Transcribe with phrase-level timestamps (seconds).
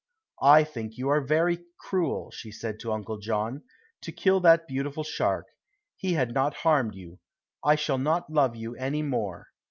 [0.41, 3.61] "I think you are very cruel," she said to Uncle John,
[4.01, 5.45] "to kill that beautiful shark.
[5.95, 7.19] He had not harmed you.
[7.63, 9.49] I shall not love you any more."